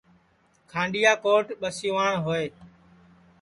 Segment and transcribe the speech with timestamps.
[0.71, 2.45] کھانڈؔیا کوٹ ٻسیوان ہوئے